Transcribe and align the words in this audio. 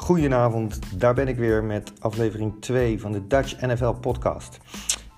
Goedenavond, 0.00 0.78
daar 1.00 1.14
ben 1.14 1.28
ik 1.28 1.36
weer 1.36 1.64
met 1.64 1.92
aflevering 1.98 2.60
2 2.60 3.00
van 3.00 3.12
de 3.12 3.26
Dutch 3.26 3.60
NFL 3.60 3.92
podcast. 3.92 4.58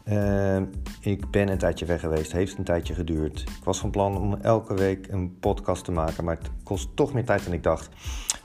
Uh, 0.09 0.57
ik 1.01 1.31
ben 1.31 1.49
een 1.49 1.59
tijdje 1.59 1.85
weg 1.85 2.01
geweest, 2.01 2.33
heeft 2.33 2.59
een 2.59 2.65
tijdje 2.65 2.95
geduurd. 2.95 3.41
Ik 3.41 3.65
was 3.65 3.79
van 3.79 3.91
plan 3.91 4.19
om 4.19 4.35
elke 4.35 4.75
week 4.75 5.07
een 5.11 5.39
podcast 5.39 5.85
te 5.85 5.93
maken, 5.93 6.25
maar 6.25 6.37
het 6.37 6.51
kost 6.63 6.89
toch 6.95 7.13
meer 7.13 7.25
tijd 7.25 7.45
dan 7.45 7.53
ik 7.53 7.63
dacht. 7.63 7.89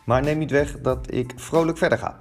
Maar 0.06 0.22
neem 0.22 0.38
niet 0.38 0.52
weg 0.52 0.82
dat 0.82 1.14
ik 1.14 1.34
vrolijk 1.36 1.78
verder 1.78 1.98
ga. 1.98 2.18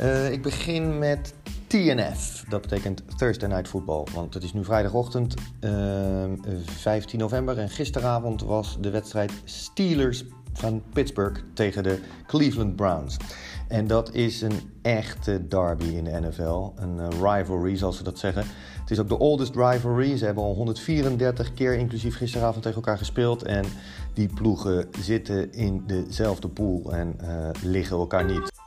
Uh, 0.00 0.32
ik 0.32 0.42
begin 0.42 0.98
met 0.98 1.34
TNF, 1.66 2.44
dat 2.48 2.60
betekent 2.60 3.18
Thursday 3.18 3.48
Night 3.48 3.68
Football, 3.68 4.06
want 4.14 4.34
het 4.34 4.42
is 4.42 4.52
nu 4.52 4.64
vrijdagochtend 4.64 5.34
uh, 5.60 6.24
15 6.64 7.18
november 7.18 7.58
en 7.58 7.68
gisteravond 7.68 8.42
was 8.42 8.76
de 8.80 8.90
wedstrijd 8.90 9.32
Steelers 9.44 10.24
van 10.58 10.82
Pittsburgh 10.92 11.40
tegen 11.54 11.82
de 11.82 11.98
Cleveland 12.26 12.76
Browns. 12.76 13.16
En 13.68 13.86
dat 13.86 14.14
is 14.14 14.40
een 14.40 14.60
echte 14.82 15.48
derby 15.48 15.84
in 15.84 16.04
de 16.04 16.20
NFL. 16.20 16.72
Een 16.76 16.96
uh, 16.96 17.08
rivalry, 17.08 17.76
zoals 17.76 17.96
ze 17.96 18.02
dat 18.02 18.18
zeggen. 18.18 18.44
Het 18.80 18.90
is 18.90 18.98
ook 18.98 19.08
de 19.08 19.18
oldest 19.18 19.54
rivalry. 19.54 20.16
Ze 20.16 20.24
hebben 20.24 20.44
al 20.44 20.54
134 20.54 21.54
keer, 21.54 21.74
inclusief 21.74 22.16
gisteravond, 22.16 22.62
tegen 22.62 22.76
elkaar 22.76 22.98
gespeeld. 22.98 23.42
En 23.42 23.64
die 24.14 24.28
ploegen 24.34 24.88
zitten 25.00 25.52
in 25.52 25.82
dezelfde 25.86 26.48
pool 26.48 26.92
en 26.92 27.16
uh, 27.22 27.48
liggen 27.62 27.96
elkaar 27.96 28.24
niet. 28.24 28.57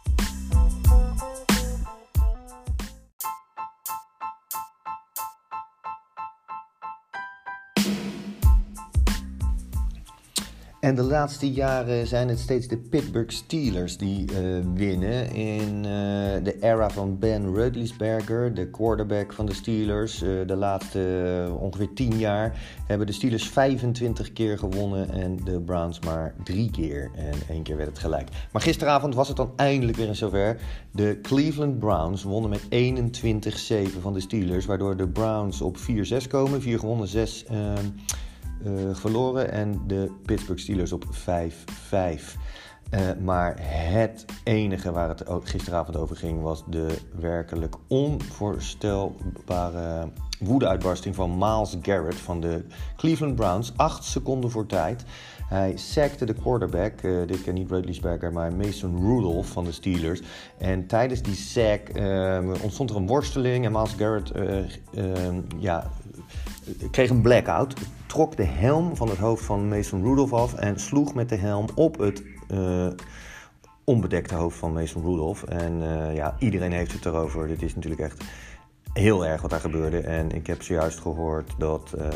En 10.81 10.95
de 10.95 11.03
laatste 11.03 11.51
jaren 11.51 12.07
zijn 12.07 12.27
het 12.27 12.39
steeds 12.39 12.67
de 12.67 12.77
Pittsburgh 12.77 13.29
Steelers 13.29 13.97
die 13.97 14.31
uh, 14.31 14.37
winnen. 14.73 15.31
In 15.33 15.75
uh, 15.75 15.83
de 16.43 16.57
era 16.61 16.89
van 16.89 17.19
Ben 17.19 17.45
Roethlisberger, 17.45 18.53
de 18.53 18.69
quarterback 18.69 19.33
van 19.33 19.45
de 19.45 19.53
Steelers. 19.53 20.23
Uh, 20.23 20.47
de 20.47 20.55
laatste 20.55 21.47
ongeveer 21.59 21.93
10 21.93 22.17
jaar 22.17 22.59
hebben 22.87 23.07
de 23.07 23.13
Steelers 23.13 23.49
25 23.49 24.33
keer 24.33 24.57
gewonnen 24.57 25.09
en 25.09 25.39
de 25.43 25.59
Browns 25.59 25.99
maar 25.99 26.33
3 26.43 26.71
keer. 26.71 27.11
En 27.15 27.33
één 27.49 27.63
keer 27.63 27.77
werd 27.77 27.89
het 27.89 27.99
gelijk. 27.99 28.29
Maar 28.51 28.61
gisteravond 28.61 29.15
was 29.15 29.27
het 29.27 29.37
dan 29.37 29.51
eindelijk 29.55 29.97
weer 29.97 30.07
eens 30.07 30.19
zover. 30.19 30.57
De 30.91 31.19
Cleveland 31.21 31.79
Browns 31.79 32.23
wonnen 32.23 32.49
met 32.49 32.63
21-7 33.97 33.99
van 34.01 34.13
de 34.13 34.21
Steelers. 34.21 34.65
Waardoor 34.65 34.97
de 34.97 35.07
Browns 35.07 35.61
op 35.61 35.77
4-6 35.77 36.27
komen. 36.29 36.61
4 36.61 36.79
gewonnen, 36.79 37.07
6 37.07 37.45
uh, 37.51 37.57
verloren 38.91 39.51
en 39.51 39.81
de 39.87 40.11
Pittsburgh 40.25 40.61
Steelers 40.61 40.91
op 40.91 41.05
5-5. 41.05 41.09
Uh, 42.91 42.99
maar 43.23 43.55
het 43.59 44.25
enige 44.43 44.91
waar 44.91 45.09
het 45.09 45.23
gisteravond 45.43 45.97
over 45.97 46.15
ging 46.15 46.41
was 46.41 46.63
de 46.67 46.97
werkelijk 47.19 47.75
onvoorstelbare 47.87 50.11
woedeuitbarsting 50.39 51.15
van 51.15 51.37
Miles 51.37 51.77
Garrett 51.81 52.15
van 52.15 52.41
de 52.41 52.65
Cleveland 52.97 53.35
Browns. 53.35 53.73
8 53.75 54.03
seconden 54.03 54.51
voor 54.51 54.65
tijd. 54.65 55.03
Hij 55.47 55.77
sackte 55.77 56.25
de 56.25 56.33
quarterback, 56.33 57.01
uh, 57.01 57.27
dit 57.27 57.43
keer 57.43 57.53
niet 57.53 57.69
Rudlisberger, 57.69 58.33
maar 58.33 58.53
Mason 58.53 58.97
Rudolph 58.97 59.47
van 59.47 59.63
de 59.63 59.71
Steelers. 59.71 60.21
En 60.57 60.87
tijdens 60.87 61.21
die 61.21 61.35
sack 61.35 61.81
ontstond 62.63 62.89
er 62.89 62.95
een 62.95 63.07
worsteling 63.07 63.65
en 63.65 63.71
Miles 63.71 63.93
Garrett 63.97 64.31
ja, 65.59 65.91
kreeg 66.91 67.09
een 67.09 67.21
blackout. 67.21 67.73
Trok 68.05 68.37
de 68.37 68.43
helm 68.43 68.95
van 68.95 69.09
het 69.09 69.17
hoofd 69.17 69.45
van 69.45 69.67
Mason 69.67 70.03
Rudolph 70.03 70.33
af 70.33 70.53
en 70.53 70.79
sloeg 70.79 71.13
met 71.13 71.29
de 71.29 71.35
helm 71.35 71.65
op 71.75 71.97
het 71.97 72.23
onbedekte 73.83 74.35
hoofd 74.35 74.57
van 74.57 74.73
Mason 74.73 75.03
Rudolph. 75.03 75.43
En 75.43 75.81
ja, 76.13 76.35
iedereen 76.39 76.71
heeft 76.71 76.91
het 76.91 77.05
erover. 77.05 77.47
Dit 77.47 77.61
is 77.61 77.75
natuurlijk 77.75 78.01
echt 78.01 78.23
heel 78.93 79.25
erg 79.25 79.41
wat 79.41 79.49
daar 79.49 79.59
gebeurde. 79.59 79.99
En 79.99 80.31
ik 80.31 80.47
heb 80.47 80.61
zojuist 80.61 80.99
gehoord 80.99 81.53
dat 81.57 81.93
uh, 81.97 82.07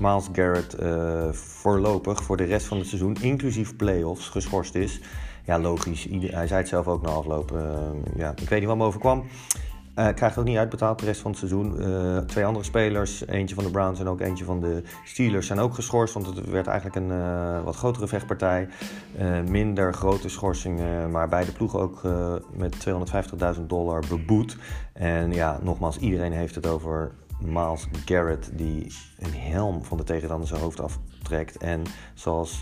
Miles 0.00 0.28
Garrett 0.32 0.76
voorlopig 1.36 2.22
voor 2.22 2.36
de 2.36 2.44
rest 2.44 2.66
van 2.66 2.78
het 2.78 2.86
seizoen, 2.86 3.16
inclusief 3.20 3.76
playoffs, 3.76 4.28
geschorst 4.28 4.74
is. 4.74 5.00
Ja, 5.44 5.58
logisch. 5.58 6.06
hij 6.10 6.46
zei 6.46 6.60
het 6.60 6.68
zelf 6.68 6.88
ook 6.88 7.02
na 7.02 7.08
afloop. 7.08 7.52
Ja, 8.16 8.30
ik 8.30 8.48
weet 8.48 8.58
niet 8.58 8.68
wat 8.68 8.76
me 8.76 8.84
overkwam. 8.84 9.24
Uh, 9.98 10.08
krijgt 10.14 10.38
ook 10.38 10.44
niet 10.44 10.56
uitbetaald 10.56 10.98
de 10.98 11.04
rest 11.04 11.20
van 11.20 11.30
het 11.30 11.38
seizoen. 11.40 11.74
Uh, 11.80 12.18
twee 12.18 12.44
andere 12.44 12.64
spelers, 12.64 13.26
eentje 13.26 13.54
van 13.54 13.64
de 13.64 13.70
Browns 13.70 14.00
en 14.00 14.08
ook 14.08 14.20
eentje 14.20 14.44
van 14.44 14.60
de 14.60 14.82
Steelers, 15.04 15.46
zijn 15.46 15.58
ook 15.58 15.74
geschorst. 15.74 16.14
Want 16.14 16.26
het 16.26 16.50
werd 16.50 16.66
eigenlijk 16.66 16.96
een 16.96 17.18
uh, 17.18 17.64
wat 17.64 17.76
grotere 17.76 18.08
vechtpartij. 18.08 18.68
minder 19.48 19.94
grote 19.94 20.28
schorsingen, 20.28 21.10
maar 21.10 21.28
beide 21.28 21.52
ploegen 21.52 21.80
ook 21.80 22.02
met 22.52 22.86
250.000 23.56 23.66
dollar 23.66 24.02
beboet. 24.08 24.56
En 24.92 25.32
ja, 25.32 25.58
nogmaals, 25.62 25.98
iedereen 25.98 26.32
heeft 26.32 26.54
het 26.54 26.66
over 26.66 27.12
Miles 27.40 27.88
Garrett, 28.04 28.50
die 28.52 28.94
een 29.18 29.34
helm 29.34 29.84
van 29.84 29.96
de 29.96 30.04
tegenstander 30.04 30.48
zijn 30.48 30.60
hoofd 30.60 30.80
aftrekt. 30.80 31.56
En 31.56 31.82
zoals 32.14 32.58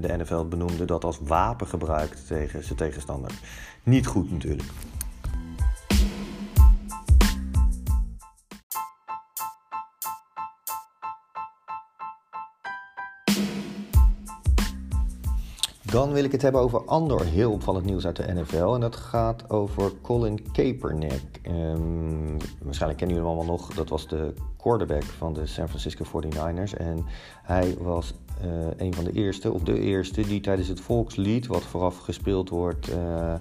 de 0.00 0.14
NFL 0.16 0.44
benoemde, 0.44 0.84
dat 0.84 1.04
als 1.04 1.18
wapen 1.22 1.66
gebruikt 1.66 2.26
tegen 2.26 2.64
zijn 2.64 2.78
tegenstander. 2.78 3.30
Niet 3.82 4.06
goed 4.06 4.30
natuurlijk. 4.30 4.70
Dan 15.90 16.12
wil 16.12 16.24
ik 16.24 16.32
het 16.32 16.42
hebben 16.42 16.60
over 16.60 16.84
ander 16.84 17.24
heel 17.24 17.52
opvallend 17.52 17.84
nieuws 17.84 18.06
uit 18.06 18.16
de 18.16 18.32
NFL. 18.32 18.74
En 18.74 18.80
dat 18.80 18.96
gaat 18.96 19.50
over 19.50 19.92
Colin 20.02 20.52
Kaepernick. 20.52 21.40
Um, 21.48 22.36
waarschijnlijk 22.62 22.98
kennen 22.98 23.16
jullie 23.16 23.16
hem 23.16 23.26
allemaal 23.26 23.44
nog. 23.44 23.74
Dat 23.74 23.88
was 23.88 24.08
de 24.08 24.34
quarterback 24.56 25.02
van 25.02 25.32
de 25.32 25.46
San 25.46 25.68
Francisco 25.68 26.04
49ers. 26.04 26.76
En 26.78 27.04
hij 27.42 27.76
was 27.78 28.14
uh, 28.44 28.50
een 28.76 28.94
van 28.94 29.04
de 29.04 29.12
eerste, 29.12 29.52
of 29.52 29.62
de 29.62 29.80
eerste, 29.80 30.20
die 30.20 30.40
tijdens 30.40 30.68
het 30.68 30.80
volkslied, 30.80 31.46
wat 31.46 31.62
vooraf 31.62 31.98
gespeeld 31.98 32.48
wordt 32.48 32.90
uh, 32.90 33.34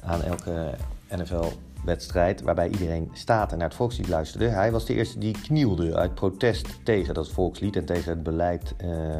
aan 0.00 0.22
elke 0.22 0.74
NFL-wedstrijd, 1.16 2.42
waarbij 2.42 2.68
iedereen 2.68 3.10
staat 3.12 3.52
en 3.52 3.58
naar 3.58 3.68
het 3.68 3.76
volkslied 3.76 4.08
luisterde. 4.08 4.48
Hij 4.48 4.72
was 4.72 4.86
de 4.86 4.94
eerste 4.94 5.18
die 5.18 5.36
knielde 5.42 5.94
uit 5.96 6.14
protest 6.14 6.68
tegen 6.82 7.14
dat 7.14 7.30
volkslied 7.30 7.76
en 7.76 7.84
tegen 7.84 8.10
het 8.10 8.22
beleid. 8.22 8.74
Uh, 8.84 9.16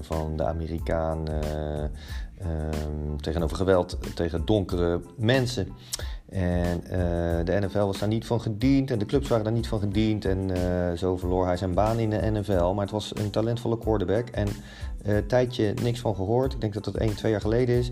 van 0.00 0.36
de 0.36 0.44
Amerikaan 0.44 1.30
uh, 1.30 1.38
uh, 1.82 3.14
tegenover 3.20 3.56
geweld 3.56 3.98
tegen 4.14 4.44
donkere 4.44 5.00
mensen. 5.16 5.68
En 6.28 6.80
de 7.44 7.58
NFL 7.60 7.78
was 7.78 7.98
daar 7.98 8.08
niet 8.08 8.26
van 8.26 8.40
gediend 8.40 8.90
en 8.90 8.98
de 8.98 9.06
clubs 9.06 9.28
waren 9.28 9.44
daar 9.44 9.52
niet 9.52 9.68
van 9.68 9.80
gediend. 9.80 10.24
En 10.24 10.50
zo 10.98 11.16
verloor 11.16 11.46
hij 11.46 11.56
zijn 11.56 11.74
baan 11.74 11.98
in 11.98 12.10
de 12.10 12.30
NFL. 12.30 12.72
Maar 12.72 12.84
het 12.84 12.90
was 12.90 13.16
een 13.16 13.30
talentvolle 13.30 13.78
quarterback. 13.78 14.28
En 14.28 14.48
een 15.02 15.26
tijdje 15.26 15.74
niks 15.82 16.00
van 16.00 16.14
gehoord. 16.14 16.52
Ik 16.52 16.60
denk 16.60 16.74
dat 16.74 16.84
dat 16.84 16.96
1, 16.96 17.16
2 17.16 17.32
jaar 17.32 17.40
geleden 17.40 17.78
is. 17.78 17.90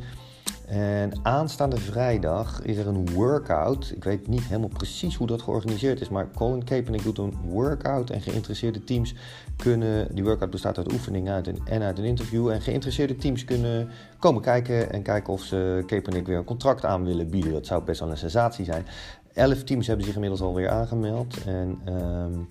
En 0.68 1.12
aanstaande 1.22 1.76
vrijdag 1.76 2.62
is 2.62 2.76
er 2.76 2.86
een 2.86 3.12
workout. 3.12 3.92
Ik 3.96 4.04
weet 4.04 4.26
niet 4.26 4.44
helemaal 4.44 4.68
precies 4.68 5.16
hoe 5.16 5.26
dat 5.26 5.42
georganiseerd 5.42 6.00
is, 6.00 6.08
maar 6.08 6.30
Colin 6.34 6.64
Kaepernick 6.64 7.02
doet 7.02 7.18
een 7.18 7.34
workout 7.44 8.10
en 8.10 8.20
geïnteresseerde 8.20 8.84
teams 8.84 9.14
kunnen. 9.56 10.14
Die 10.14 10.24
workout 10.24 10.50
bestaat 10.50 10.78
uit 10.78 10.92
oefeningen 10.92 11.44
en 11.64 11.82
uit 11.82 11.98
een 11.98 12.04
interview. 12.04 12.48
En 12.48 12.60
geïnteresseerde 12.60 13.16
teams 13.16 13.44
kunnen 13.44 13.88
komen 14.18 14.42
kijken 14.42 14.92
en 14.92 15.02
kijken 15.02 15.32
of 15.32 15.42
ze 15.42 15.82
Kaepernick 15.86 16.26
weer 16.26 16.36
een 16.36 16.44
contract 16.44 16.84
aan 16.84 17.04
willen 17.04 17.30
bieden. 17.30 17.52
Dat 17.52 17.66
zou 17.66 17.84
best 17.84 18.00
wel 18.00 18.10
een 18.10 18.16
sensatie 18.16 18.64
zijn. 18.64 18.86
Elf 19.32 19.64
teams 19.64 19.86
hebben 19.86 20.04
zich 20.04 20.14
inmiddels 20.14 20.40
alweer 20.40 20.68
aangemeld. 20.68 21.44
En 21.44 21.80
um, 21.88 22.48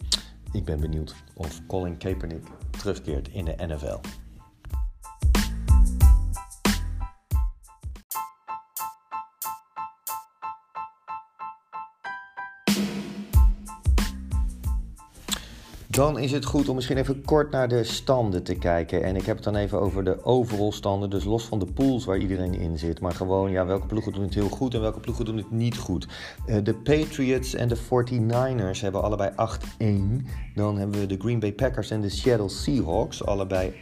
ik 0.51 0.65
ben 0.65 0.79
benieuwd 0.79 1.15
of 1.33 1.61
Colin 1.67 1.97
Kaepernick 1.97 2.43
terugkeert 2.69 3.29
in 3.31 3.45
de 3.45 3.55
NFL. 3.57 3.97
Dan 15.97 16.19
is 16.19 16.31
het 16.31 16.45
goed 16.45 16.69
om 16.69 16.75
misschien 16.75 16.97
even 16.97 17.25
kort 17.25 17.51
naar 17.51 17.67
de 17.67 17.83
standen 17.83 18.43
te 18.43 18.55
kijken. 18.55 19.03
En 19.03 19.15
ik 19.15 19.25
heb 19.25 19.35
het 19.35 19.45
dan 19.45 19.55
even 19.55 19.81
over 19.81 20.03
de 20.03 20.25
overall 20.25 20.71
standen. 20.71 21.09
Dus 21.09 21.23
los 21.23 21.43
van 21.43 21.59
de 21.59 21.65
pools 21.65 22.05
waar 22.05 22.17
iedereen 22.17 22.53
in 22.53 22.77
zit. 22.77 22.99
Maar 23.01 23.11
gewoon, 23.11 23.51
ja, 23.51 23.65
welke 23.65 23.87
ploegen 23.87 24.13
doen 24.13 24.23
het 24.23 24.33
heel 24.33 24.49
goed 24.49 24.73
en 24.73 24.81
welke 24.81 24.99
ploegen 24.99 25.25
doen 25.25 25.37
het 25.37 25.51
niet 25.51 25.77
goed. 25.77 26.07
Uh, 26.47 26.57
de 26.63 26.73
Patriots 26.73 27.53
en 27.53 27.67
de 27.67 27.77
49ers 27.77 28.79
hebben 28.79 29.03
allebei 29.03 29.31
8-1. 29.31 29.35
Dan 30.55 30.77
hebben 30.77 30.99
we 30.99 31.05
de 31.05 31.17
Green 31.19 31.39
Bay 31.39 31.53
Packers 31.53 31.91
en 31.91 32.01
de 32.01 32.09
Seattle 32.09 32.49
Seahawks. 32.49 33.25
Allebei 33.25 33.73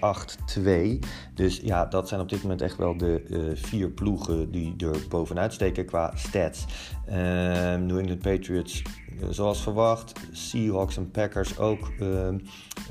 8-2. 0.60 1.00
Dus 1.34 1.60
ja, 1.64 1.86
dat 1.86 2.08
zijn 2.08 2.22
op 2.22 2.30
dit 2.30 2.42
moment 2.42 2.62
echt 2.62 2.78
wel 2.78 2.98
de 2.98 3.24
uh, 3.28 3.40
vier 3.54 3.90
ploegen 3.90 4.52
die 4.52 4.74
er 4.78 4.98
bovenuit 5.10 5.54
steken 5.54 5.86
qua 5.86 6.12
stats. 6.16 6.66
Uh, 7.10 7.16
New 7.76 7.98
England 7.98 8.20
Patriots 8.20 8.82
zoals 9.30 9.62
verwacht, 9.62 10.20
Seahawks 10.32 10.98
en 10.98 11.12
Packers 11.12 11.58
ook 11.58 11.98
de 11.98 12.36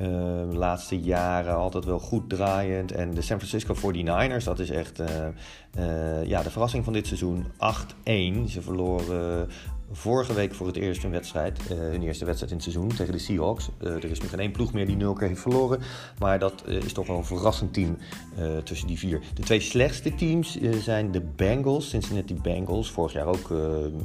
uh, 0.01 0.57
laatste 0.57 1.01
jaren 1.01 1.55
altijd 1.55 1.85
wel 1.85 1.99
goed 1.99 2.29
draaiend. 2.29 2.93
En 2.93 3.15
de 3.15 3.23
San 3.23 3.41
Francisco 3.41 3.75
49ers, 3.75 4.45
dat 4.45 4.59
is 4.59 4.71
echt 4.71 5.03
ja, 6.25 6.43
de 6.43 6.51
verrassing 6.51 6.85
van 6.85 6.93
dit 6.93 7.07
seizoen. 7.07 7.45
8-1. 7.45 7.55
Ze 8.49 8.63
verloren 8.63 9.49
vorige 9.95 10.35
week 10.35 10.55
voor 10.55 10.67
het 10.67 10.77
eerst 10.77 11.03
hun 11.03 11.11
wedstrijd, 11.11 11.59
uh, 11.71 11.79
hun 11.79 12.03
eerste 12.03 12.25
wedstrijd 12.25 12.53
in 12.53 12.59
het 12.59 12.73
seizoen 12.73 12.97
tegen 12.97 13.13
de 13.13 13.19
Seahawks. 13.19 13.69
Uh, 13.83 13.91
er 13.91 14.05
is 14.05 14.21
nu 14.21 14.29
geen 14.29 14.41
één 14.41 14.51
ploeg 14.51 14.73
meer 14.73 14.87
die 14.87 14.97
nul 14.97 15.13
keer 15.13 15.29
heeft 15.29 15.41
verloren. 15.41 15.81
Maar 16.19 16.39
dat 16.39 16.65
uh, 16.69 16.77
is 16.77 16.93
toch 16.93 17.07
wel 17.07 17.17
een 17.17 17.25
verrassend 17.25 17.73
team 17.73 17.97
tussen 18.65 18.87
die 18.87 18.99
vier. 18.99 19.21
De 19.35 19.43
twee 19.43 19.61
slechtste 19.61 20.15
teams 20.15 20.59
zijn 20.81 21.11
de 21.11 21.21
Bengals, 21.21 21.89
Cincinnati 21.89 22.35
Bengals. 22.35 22.91
Vorig 22.91 23.13
jaar 23.13 23.27
ook 23.27 23.53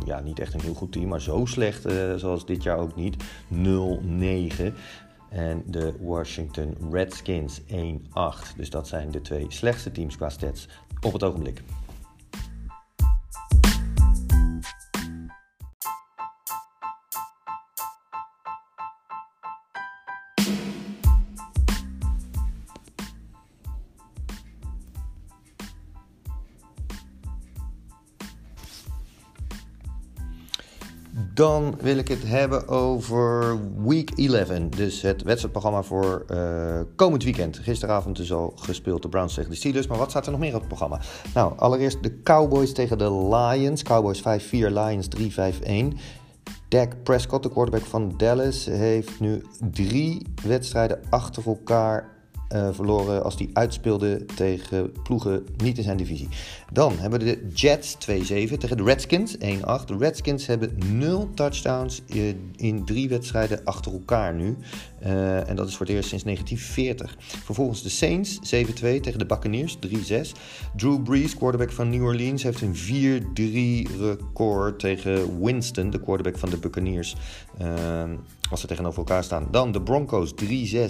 ja, 0.05 0.19
niet 0.19 0.39
echt 0.39 0.53
een 0.53 0.61
heel 0.61 0.73
goed 0.73 0.91
team, 0.91 1.07
maar 1.07 1.21
zo 1.21 1.45
slecht 1.45 1.85
zoals 2.15 2.45
dit 2.45 2.63
jaar 2.63 2.77
ook 2.77 2.95
niet. 2.95 3.23
0-9. 3.53 4.73
En 5.29 5.63
de 5.65 5.93
Washington 5.99 6.77
Redskins 6.91 7.61
1-8. 7.61 7.65
Dus 8.57 8.69
dat 8.69 8.87
zijn 8.87 9.11
de 9.11 9.21
twee 9.21 9.45
slechtste 9.47 9.91
teams 9.91 10.15
qua 10.15 10.29
stats 10.29 10.67
op 11.01 11.13
het 11.13 11.23
ogenblik. 11.23 11.61
Dan 31.39 31.75
wil 31.81 31.97
ik 31.97 32.07
het 32.07 32.23
hebben 32.25 32.67
over 32.67 33.57
Week 33.85 34.11
11. 34.15 34.47
Dus 34.69 35.01
het 35.01 35.23
wedstrijdprogramma 35.23 35.83
voor 35.83 36.25
uh, 36.31 36.79
komend 36.95 37.23
weekend. 37.23 37.57
Gisteravond 37.57 38.15
dus 38.15 38.31
al 38.31 38.53
gespeeld 38.55 39.01
de 39.01 39.09
Browns 39.09 39.33
tegen 39.33 39.49
de 39.49 39.55
Steelers. 39.55 39.87
Maar 39.87 39.97
wat 39.97 40.09
staat 40.09 40.25
er 40.25 40.31
nog 40.31 40.39
meer 40.39 40.53
op 40.53 40.59
het 40.59 40.67
programma? 40.67 41.01
Nou, 41.33 41.53
allereerst 41.57 42.03
de 42.03 42.21
Cowboys 42.23 42.73
tegen 42.73 42.97
de 42.97 43.11
Lions. 43.13 43.83
Cowboys 43.83 44.21
5-4, 44.21 44.23
Lions 44.51 45.07
3-5-1. 45.17 45.97
Dak 46.67 47.03
Prescott, 47.03 47.43
de 47.43 47.49
quarterback 47.49 47.85
van 47.85 48.13
Dallas, 48.17 48.65
heeft 48.65 49.19
nu 49.19 49.43
drie 49.71 50.27
wedstrijden 50.43 50.99
achter 51.09 51.43
elkaar 51.45 52.18
uh, 52.55 52.67
verloren 52.71 53.23
als 53.23 53.35
hij 53.35 53.49
uitspeelde 53.53 54.25
tegen 54.35 54.91
ploegen 55.03 55.45
niet 55.63 55.77
in 55.77 55.83
zijn 55.83 55.97
divisie. 55.97 56.27
Dan 56.71 56.99
hebben 56.99 57.19
we 57.19 57.25
de 57.25 57.47
Jets 57.53 57.95
2-7 57.95 58.57
tegen 58.57 58.77
de 58.77 58.83
Redskins 58.83 59.35
1-8. 59.35 59.39
De 59.85 59.97
Redskins 59.97 60.45
hebben 60.45 60.77
0 60.85 61.29
touchdowns 61.33 62.01
in, 62.05 62.53
in 62.55 62.85
drie 62.85 63.09
wedstrijden 63.09 63.61
achter 63.63 63.91
elkaar 63.91 64.33
nu. 64.33 64.57
Uh, 65.03 65.49
en 65.49 65.55
dat 65.55 65.67
is 65.67 65.75
voor 65.75 65.85
het 65.85 65.95
eerst 65.95 66.09
sinds 66.09 66.23
1940. 66.23 67.15
Vervolgens 67.43 67.83
de 67.83 67.89
Saints 67.89 68.37
7-2 68.37 68.39
tegen 68.79 69.19
de 69.19 69.25
Buccaneers 69.25 69.77
3-6. 69.87 69.91
Drew 70.75 71.03
Brees, 71.03 71.35
quarterback 71.35 71.71
van 71.71 71.89
New 71.89 72.03
Orleans, 72.03 72.43
heeft 72.43 72.61
een 72.61 72.75
4-3 73.87 73.99
record 73.99 74.79
tegen 74.79 75.43
Winston, 75.43 75.89
de 75.89 75.99
quarterback 75.99 76.37
van 76.37 76.49
de 76.49 76.57
Buccaneers. 76.57 77.15
Uh, 77.61 78.03
als 78.49 78.61
ze 78.61 78.67
tegenover 78.67 78.97
elkaar 78.97 79.23
staan. 79.23 79.47
Dan 79.51 79.71
de 79.71 79.81
Broncos 79.81 80.31
3-6 80.31 80.35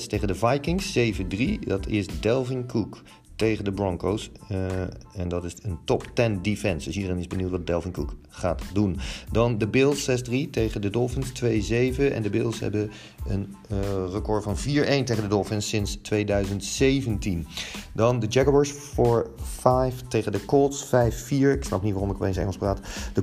tegen 0.07 0.27
de 0.27 0.35
Vikings 0.35 0.97
7-3. 0.97 1.59
Dat 1.59 1.87
is 1.87 2.05
Delvin 2.19 2.67
Cook 2.67 3.01
tegen 3.39 3.63
de 3.63 3.71
Broncos. 3.71 4.31
Uh, 4.51 4.81
en 5.15 5.27
dat 5.27 5.43
is 5.43 5.53
een 5.61 5.77
top 5.85 6.05
10 6.13 6.41
defense. 6.41 6.87
Dus 6.87 6.95
iedereen 6.95 7.17
is 7.17 7.27
benieuwd 7.27 7.51
wat 7.51 7.67
Delvin 7.67 7.91
Cook 7.91 8.15
gaat 8.29 8.61
doen. 8.73 8.99
Dan 9.31 9.57
de 9.57 9.67
Bills 9.67 10.09
6-3 10.09 10.49
tegen 10.51 10.81
de 10.81 10.89
Dolphins 10.89 11.29
2-7. 11.29 12.13
En 12.13 12.21
de 12.21 12.29
Bills 12.29 12.59
hebben 12.59 12.91
een 13.27 13.55
uh, 13.71 13.77
record 14.11 14.43
van 14.43 14.57
4-1 14.57 14.61
tegen 14.61 15.21
de 15.21 15.27
Dolphins 15.27 15.69
sinds 15.69 15.95
2017. 15.95 17.47
Dan 17.93 18.19
de 18.19 18.27
Jaguars 18.27 18.73
4-5 18.73 18.75
tegen 20.07 20.31
de 20.31 20.45
Colts 20.45 20.85
5-4. 20.85 20.89
Ik 21.29 21.63
snap 21.63 21.83
niet 21.83 21.93
waarom 21.93 22.11
ik 22.11 22.15
opeens 22.15 22.37
Engels 22.37 22.57
praat. 22.57 22.79
De 23.13 23.21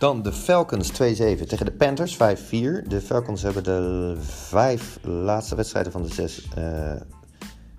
Dan 0.00 0.22
de 0.22 0.32
Falcons 0.32 0.92
2-7 0.92 0.94
tegen 1.46 1.64
de 1.64 1.72
Panthers 1.72 2.14
5-4. 2.14 2.18
De 2.86 3.00
Falcons 3.04 3.42
hebben 3.42 3.64
de 3.64 4.16
vijf 4.20 4.98
laatste 5.02 5.54
wedstrijden 5.54 5.92
van 5.92 6.02
de 6.02 6.08
zes 6.08 6.48
uh, 6.58 6.92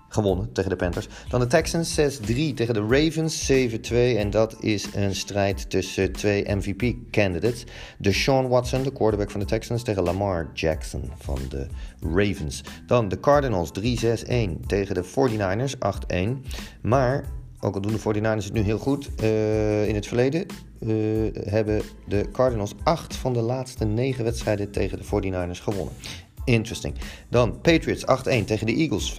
gewonnen 0.09 0.51
tegen 0.51 0.69
de 0.69 0.75
Panthers. 0.75 1.07
Dan 1.29 1.39
de 1.39 1.47
Texans 1.47 1.99
6-3 1.99 2.25
tegen 2.55 2.73
de 2.73 2.85
Ravens 2.89 3.51
7-2. 3.51 4.17
En 4.17 4.29
dat 4.29 4.55
is 4.59 4.93
een 4.93 5.15
strijd 5.15 5.69
tussen 5.69 6.11
twee 6.11 6.55
MVP-candidates. 6.55 7.63
De 7.97 8.45
Watson, 8.47 8.83
de 8.83 8.91
quarterback 8.91 9.31
van 9.31 9.39
de 9.39 9.45
Texans, 9.45 9.83
tegen 9.83 10.03
Lamar 10.03 10.49
Jackson 10.53 11.11
van 11.17 11.39
de 11.49 11.67
Ravens. 12.13 12.63
Dan 12.85 13.09
de 13.09 13.19
Cardinals 13.19 13.71
3-6-1 13.79 13.83
tegen 14.67 14.95
de 14.95 15.03
49ers 15.03 15.73
8-1. 16.13 16.49
Maar 16.81 17.25
ook 17.61 17.75
al 17.75 17.81
doen 17.81 17.91
de 17.91 18.19
49ers 18.19 18.43
het 18.43 18.53
nu 18.53 18.61
heel 18.61 18.77
goed 18.77 19.09
uh, 19.23 19.87
in 19.87 19.95
het 19.95 20.07
verleden, 20.07 20.45
uh, 20.79 20.93
hebben 21.33 21.81
de 22.07 22.25
Cardinals 22.31 22.73
acht 22.83 23.15
van 23.15 23.33
de 23.33 23.41
laatste 23.41 23.85
negen 23.85 24.23
wedstrijden 24.23 24.71
tegen 24.71 24.97
de 24.97 25.03
49ers 25.03 25.63
gewonnen. 25.63 25.93
Interesting. 26.45 26.95
Dan 27.29 27.61
Patriots 27.61 28.05
8-1 28.05 28.45
tegen 28.45 28.65
de 28.65 28.75
Eagles 28.75 29.11
5-4. 29.11 29.15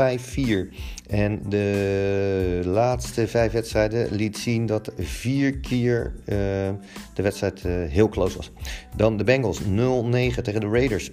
En 1.07 1.43
de 1.49 2.61
laatste 2.65 3.29
vijf 3.29 3.53
wedstrijden 3.53 4.15
liet 4.15 4.39
zien 4.39 4.67
dat 4.67 4.93
vier 4.99 5.59
keer 5.59 6.13
uh, 6.17 6.27
de 7.15 7.23
wedstrijd 7.23 7.65
uh, 7.65 7.73
heel 7.89 8.09
close 8.09 8.37
was. 8.37 8.51
Dan 8.97 9.17
de 9.17 9.25
Bengals 9.25 9.63
0-9 9.63 9.65
tegen 10.43 10.61
de 10.61 10.69
Raiders 10.69 11.11
5-4. 11.11 11.13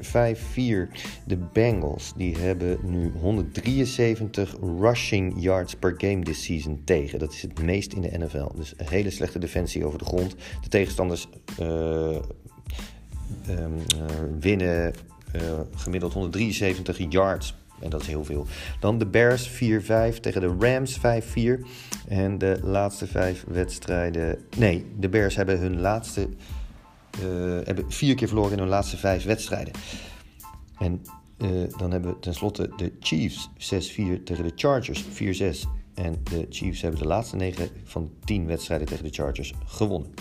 De 1.26 1.38
Bengals 1.54 2.14
die 2.16 2.38
hebben 2.38 2.78
nu 2.84 3.12
173 3.22 4.56
rushing 4.80 5.34
yards 5.38 5.76
per 5.76 5.94
game 5.98 6.24
this 6.24 6.44
season 6.44 6.82
tegen. 6.84 7.20
Dat 7.20 7.34
is 7.34 7.42
het 7.42 7.62
meest 7.62 7.94
in 7.94 8.02
de 8.02 8.18
NFL. 8.18 8.48
Dus 8.56 8.74
een 8.78 8.88
hele 8.90 9.10
slechte 9.10 9.40
defensie 9.40 9.86
over 9.86 10.00
de 10.00 10.06
grond. 10.06 10.36
De 10.62 10.70
tegenstanders 10.70 11.30
uh, 11.60 12.18
um, 13.50 13.74
winnen 14.40 14.94
gemiddeld 15.76 16.14
173 16.14 16.98
yards. 17.10 17.54
En 17.80 17.90
dat 17.90 18.02
is 18.02 18.08
heel 18.08 18.26
veel. 18.26 18.48
Dan 18.80 18.98
de 18.98 19.06
Bears 19.06 19.50
4-5 19.50 19.56
tegen 20.20 20.42
de 20.42 20.56
Rams 20.60 20.98
5-4. 20.98 21.02
En 22.08 22.38
de 22.38 22.60
laatste 22.64 23.08
vijf 23.08 23.44
wedstrijden. 23.48 24.38
Nee, 24.58 24.86
de 25.00 25.10
Bears 25.10 25.36
hebben 25.36 25.60
hun 25.60 25.80
laatste. 25.80 26.30
Uh, 27.24 27.26
hebben 27.64 27.92
vier 27.92 28.16
keer 28.16 28.28
verloren 28.28 28.52
in 28.52 28.60
hun 28.60 28.68
laatste 28.68 28.98
vijf 28.98 29.24
wedstrijden. 29.24 29.74
En 30.78 31.02
uh, 31.38 31.50
dan 31.78 31.92
hebben 31.92 32.14
we 32.14 32.20
tenslotte 32.20 32.70
de 32.78 32.92
Chiefs 33.00 33.50
6-4 33.50 33.54
tegen 34.24 34.44
de 34.44 34.52
Chargers 34.56 35.04
4-6. 35.04 35.08
En 35.94 36.16
de 36.24 36.46
Chiefs 36.50 36.82
hebben 36.82 37.00
de 37.00 37.08
laatste 37.08 37.36
9 37.36 37.70
van 37.84 38.12
10 38.24 38.46
wedstrijden 38.46 38.88
tegen 38.88 39.04
de 39.04 39.14
Chargers 39.14 39.54
gewonnen. 39.66 40.14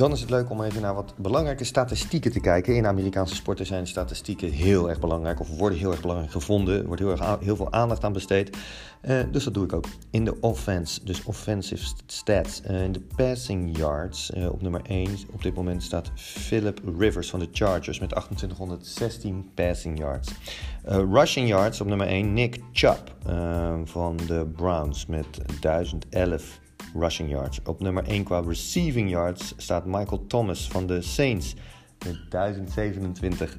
Dan 0.00 0.12
is 0.12 0.20
het 0.20 0.30
leuk 0.30 0.50
om 0.50 0.62
even 0.62 0.82
naar 0.82 0.94
wat 0.94 1.14
belangrijke 1.16 1.64
statistieken 1.64 2.32
te 2.32 2.40
kijken. 2.40 2.76
In 2.76 2.86
Amerikaanse 2.86 3.34
sporten 3.34 3.66
zijn 3.66 3.86
statistieken 3.86 4.50
heel 4.50 4.88
erg 4.88 5.00
belangrijk 5.00 5.40
of 5.40 5.56
worden 5.58 5.78
heel 5.78 5.90
erg 5.90 6.00
belangrijk 6.00 6.32
gevonden. 6.32 6.78
Er 6.78 6.86
wordt 6.86 7.00
heel, 7.00 7.10
erg 7.10 7.38
heel 7.40 7.56
veel 7.56 7.72
aandacht 7.72 8.04
aan 8.04 8.12
besteed. 8.12 8.56
Uh, 9.02 9.20
dus 9.32 9.44
dat 9.44 9.54
doe 9.54 9.64
ik 9.64 9.72
ook. 9.72 9.84
In 10.10 10.24
de 10.24 10.40
offense, 10.40 11.04
dus 11.04 11.24
offensive 11.24 11.86
stats. 12.06 12.62
Uh, 12.70 12.82
in 12.82 12.92
de 12.92 13.00
passing 13.16 13.76
yards, 13.76 14.30
uh, 14.30 14.52
op 14.52 14.62
nummer 14.62 14.80
1 14.84 15.08
op 15.32 15.42
dit 15.42 15.54
moment 15.54 15.82
staat 15.82 16.10
Philip 16.14 16.80
Rivers 16.98 17.30
van 17.30 17.38
de 17.38 17.48
Chargers 17.52 18.00
met 18.00 18.08
2816 18.08 19.50
passing 19.54 19.98
yards. 19.98 20.30
rushing 20.84 21.48
yards 21.48 21.80
op 21.80 21.86
nummer 21.86 22.06
1 22.06 22.32
Nick 22.32 22.60
Chubb 22.72 23.14
van 23.84 24.16
de 24.26 24.46
Browns 24.56 25.06
met 25.06 25.26
1011 25.60 26.60
rushing 26.94 27.28
yards. 27.28 27.60
Op 27.64 27.80
nummer 27.80 28.04
1 28.04 28.24
qua 28.24 28.40
receiving 28.40 29.10
yards 29.10 29.54
staat 29.56 29.86
Michael 29.86 30.26
Thomas 30.26 30.68
van 30.68 30.86
de 30.86 31.02
Saints 31.02 31.54
met 32.04 32.30
1027 32.30 33.58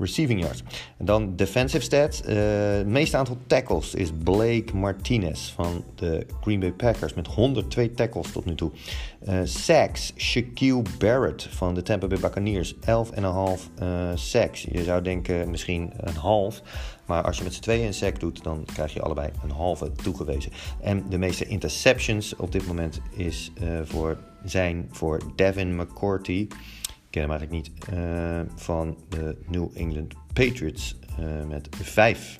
receiving 0.00 0.40
yards. 0.40 0.62
En 0.98 1.04
dan 1.04 1.36
defensive 1.36 1.82
stats. 1.82 2.20
het 2.24 2.86
meeste 2.86 3.16
aantal 3.16 3.36
tackles 3.46 3.94
is 3.94 4.10
Blake 4.24 4.76
Martinez 4.76 5.52
van 5.52 5.84
de 5.94 6.26
Green 6.40 6.60
Bay 6.60 6.72
Packers 6.72 7.14
met 7.14 7.26
102 7.26 7.94
tackles 7.94 8.32
tot 8.32 8.44
nu 8.44 8.54
toe. 8.54 8.70
sacks, 9.44 10.12
Shaquille 10.16 10.82
Barrett 10.98 11.42
van 11.42 11.74
de 11.74 11.82
Tampa 11.82 12.06
Bay 12.06 12.18
Buccaneers, 12.18 12.74
11,5 12.74 12.80
uh, 12.82 14.10
sacks. 14.14 14.66
Je 14.70 14.84
zou 14.84 15.02
denken 15.02 15.50
misschien 15.50 15.92
een 15.96 16.16
half. 16.16 16.62
Maar 17.10 17.22
als 17.22 17.38
je 17.38 17.44
met 17.44 17.54
z'n 17.54 17.60
tweeën 17.60 17.86
een 17.86 17.94
sack 17.94 18.20
doet, 18.20 18.42
dan 18.42 18.64
krijg 18.72 18.92
je 18.92 19.02
allebei 19.02 19.30
een 19.42 19.50
halve 19.50 19.92
toegewezen. 19.92 20.52
En 20.80 21.04
de 21.08 21.18
meeste 21.18 21.46
interceptions 21.46 22.36
op 22.36 22.52
dit 22.52 22.66
moment 22.66 23.00
is, 23.16 23.52
uh, 23.62 23.80
voor, 23.84 24.18
zijn 24.44 24.88
voor 24.90 25.20
Devin 25.36 25.76
McCourty. 25.76 26.48
Ken 27.10 27.22
hem 27.22 27.30
eigenlijk 27.30 27.50
niet. 27.50 27.94
Uh, 27.94 28.40
van 28.54 28.96
de 29.08 29.36
New 29.46 29.68
England 29.74 30.14
Patriots 30.32 30.98
uh, 31.20 31.46
met 31.46 31.68
5. 31.82 32.38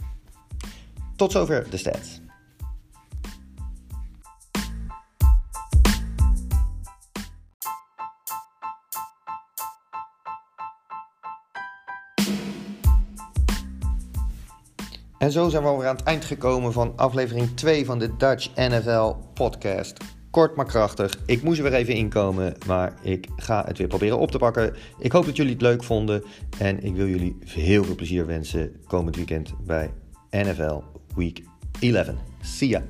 Tot 1.16 1.32
zover 1.32 1.70
de 1.70 1.76
stats. 1.76 2.20
En 15.18 15.32
zo 15.32 15.48
zijn 15.48 15.62
we 15.62 15.68
alweer 15.68 15.88
aan 15.88 15.96
het 15.96 16.04
eind 16.04 16.24
gekomen 16.24 16.72
van 16.72 16.92
aflevering 16.96 17.56
2 17.56 17.84
van 17.84 17.98
de 17.98 18.16
Dutch 18.16 18.54
NFL 18.54 19.14
podcast. 19.34 19.96
Kort 20.30 20.56
maar 20.56 20.66
krachtig. 20.66 21.18
Ik 21.26 21.42
moest 21.42 21.58
er 21.58 21.64
weer 21.64 21.74
even 21.74 21.94
inkomen, 21.94 22.54
maar 22.66 22.94
ik 23.02 23.28
ga 23.36 23.64
het 23.66 23.78
weer 23.78 23.86
proberen 23.86 24.18
op 24.18 24.30
te 24.30 24.38
pakken. 24.38 24.74
Ik 24.98 25.12
hoop 25.12 25.24
dat 25.24 25.36
jullie 25.36 25.52
het 25.52 25.62
leuk 25.62 25.84
vonden 25.84 26.24
en 26.58 26.84
ik 26.84 26.94
wil 26.94 27.06
jullie 27.06 27.36
heel 27.44 27.84
veel 27.84 27.94
plezier 27.94 28.26
wensen 28.26 28.76
komend 28.86 29.16
weekend 29.16 29.52
bij 29.66 29.90
NFL 30.30 30.82
Week 31.14 31.42
11. 31.80 32.08
See 32.40 32.68
ya! 32.68 32.82